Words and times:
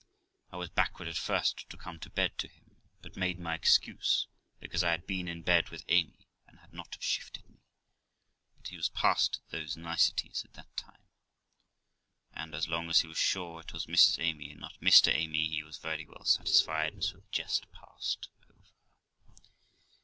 I 0.51 0.57
was 0.57 0.71
backward 0.71 1.07
at 1.07 1.15
first 1.15 1.69
to 1.69 1.77
come 1.77 1.99
to 1.99 2.09
bed 2.09 2.35
to 2.39 2.47
him, 2.47 2.75
and 3.03 3.15
made 3.15 3.37
my 3.37 3.53
excuse 3.53 4.25
because 4.59 4.83
I 4.83 4.89
had 4.89 5.05
been 5.05 5.27
in 5.27 5.43
bed 5.43 5.69
with 5.69 5.85
Amy, 5.89 6.25
and 6.47 6.57
had 6.57 6.73
not 6.73 6.97
shifted 6.99 7.47
me; 7.47 7.59
but 8.57 8.69
he 8.69 8.77
was 8.77 8.89
past 8.89 9.41
those 9.51 9.77
niceties 9.77 10.43
at 10.43 10.53
that 10.53 10.75
time; 10.75 11.05
and, 12.33 12.55
as 12.55 12.67
long 12.67 12.89
as 12.89 13.01
he 13.01 13.07
was 13.07 13.19
sure 13.19 13.61
it 13.61 13.73
was 13.73 13.85
Mrs 13.85 14.17
Amy 14.17 14.49
and 14.49 14.59
not 14.61 14.73
Mr 14.81 15.13
Amy, 15.13 15.47
he 15.47 15.61
was 15.61 15.77
very 15.77 16.07
well 16.07 16.25
satisfied, 16.25 16.93
and 16.93 17.03
so 17.03 17.17
the 17.17 17.27
jest 17.31 17.71
passed 17.71 18.27
over. 18.49 18.55